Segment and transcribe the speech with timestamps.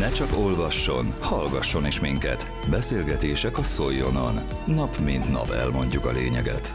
[0.00, 2.50] Ne csak olvasson, hallgasson is minket.
[2.70, 4.40] Beszélgetések a Szoljonon.
[4.66, 6.74] Nap mint nap elmondjuk a lényeget.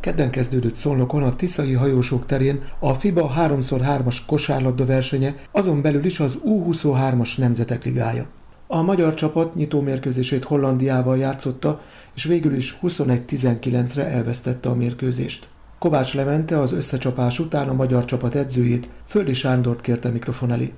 [0.00, 6.20] Kedden kezdődött Szolnokon a Tiszai hajósok terén a FIBA 3x3-as kosárlabda versenye, azon belül is
[6.20, 8.26] az U23-as Nemzetek Ligája.
[8.66, 11.80] A magyar csapat nyitómérkőzését Hollandiával játszotta,
[12.14, 15.48] és végül is 21-19-re elvesztette a mérkőzést.
[15.78, 20.72] Kovács Levente az összecsapás után a magyar csapat edzőjét, Földi Sándort kérte mikrofon elé.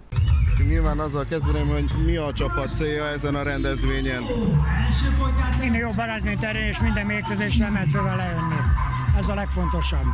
[0.58, 4.22] Nyilván azzal kezdeném, hogy mi a csapat célja ezen a rendezvényen.
[5.60, 8.54] Minél jobb eredményt elérni, és minden mérkőzésre fővel lejönni.
[9.18, 10.06] Ez a legfontosabb.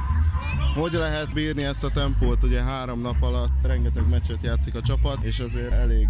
[0.74, 2.42] Hogy lehet bírni ezt a tempót?
[2.42, 6.08] Ugye három nap alatt rengeteg meccset játszik a csapat, és azért elég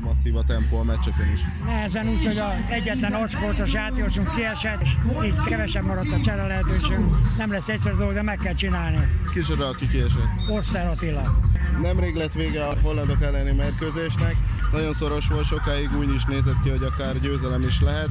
[0.00, 1.40] masszív a tempó a meccseken is.
[1.64, 7.16] Nehezen úgy, hogy az egyetlen agysportos játékosunk kiesett, és így kevesebb maradt a csere lehetőségünk.
[7.36, 9.08] Nem lesz egyszerű dolog, de meg kell csinálni.
[9.32, 10.48] Kicsoda, aki kiesett?
[10.50, 11.40] Orszer Attila.
[11.82, 14.36] Nemrég lett vége a hollandok elleni mérkőzésnek.
[14.72, 18.10] Nagyon szoros volt, sokáig úgy is nézett ki, hogy akár győzelem is lehet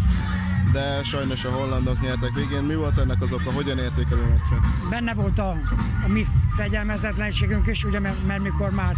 [0.71, 2.63] de sajnos a hollandok nyertek végén.
[2.63, 3.51] Mi volt ennek az oka?
[3.51, 4.89] Hogyan értékelő meccset?
[4.89, 5.49] Benne volt a,
[6.05, 8.95] a mi fegyelmezetlenségünk is, ugye, mert, mert mikor már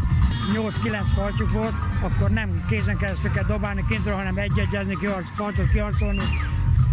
[0.53, 6.23] 8-9 faltjuk volt, akkor nem kézen keresztül kell dobálni kintről, hanem egy-egyezni, kiharc, faltot kiharcolni,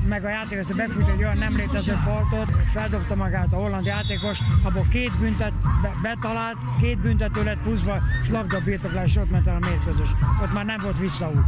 [0.08, 4.38] meg a játék ezt befújt egy olyan nem létező faltot, feldobta magát a holland játékos,
[4.62, 9.58] abból két büntet be, betalált, két büntető lett pluszba, és labda birtoklás, ott ment el
[9.62, 10.10] a mérkőzés.
[10.42, 11.44] Ott már nem volt visszaút.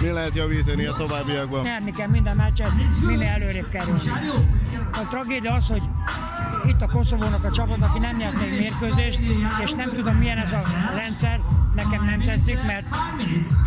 [0.00, 1.62] Mi lehet javítani a továbbiakban?
[1.62, 2.70] Nyerni kell minden meccset,
[3.06, 4.00] minél előrébb kerülni.
[4.92, 5.82] A tragédia az, hogy
[6.66, 9.20] itt a Koszovónak a csapat, aki nem nyert még mérkőzést,
[9.62, 10.62] és nem tudom milyen ez a
[10.94, 11.40] rendszer,
[11.74, 12.86] nekem nem tetszik, mert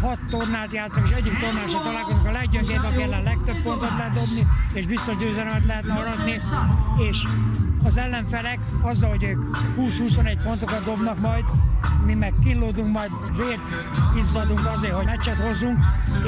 [0.01, 4.13] hat tornát játszok, és egyik tornán se találkozunk a leggyöngébb, aki ellen legtöbb pontot lehet
[4.13, 6.31] dobni, és biztos győzelmet lehetne aratni,
[7.09, 7.23] és
[7.83, 11.43] az ellenfelek azzal, hogy ők 20-21 pontokat dobnak majd,
[12.05, 13.85] mi meg kínlódunk, majd vért
[14.17, 15.77] izzadunk azért, hogy meccset hozzunk,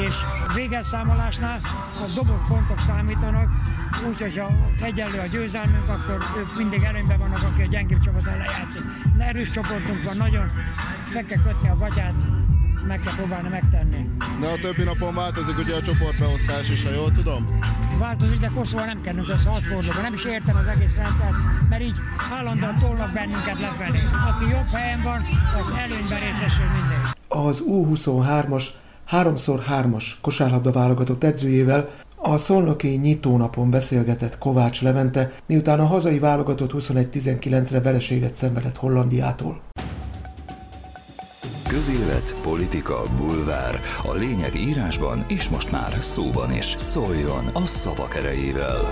[0.07, 0.15] és
[0.55, 1.59] végelszámolásnál
[1.93, 3.49] a dobott pontok számítanak,
[4.07, 4.47] úgyhogy ha
[4.85, 8.81] egyenlő a győzelmünk, akkor ők mindig előnyben vannak, aki a gyengébb csapat ellen játszik.
[9.17, 10.47] Erős csoportunk van, nagyon
[11.05, 12.13] fel kell kötni a gatyát,
[12.87, 14.09] meg kell próbálni megtenni.
[14.39, 17.45] De a többi napon változik ugye a csoportbeosztás is, ha jól tudom?
[17.99, 20.01] Változik, de Koszóval nem kerülünk össze hat fordulóba.
[20.01, 21.35] Nem is értem az egész rendszert,
[21.69, 21.95] mert így
[22.31, 23.99] állandóan tolnak bennünket lefelé.
[24.29, 25.21] Aki jobb helyen van,
[25.61, 26.97] az előnyben részesül mindig.
[27.27, 28.65] Az U23-as
[29.11, 31.89] 3x3-as kosárlabda válogatott edzőjével
[32.27, 39.61] a szolnoki nyitónapon beszélgetett Kovács Levente, miután a hazai válogatott 21-19-re vereséget szenvedett Hollandiától.
[41.67, 43.81] Közélet, politika, bulvár.
[44.03, 46.73] A lényeg írásban és most már szóban is.
[46.77, 48.89] Szóljon a szavak erejével!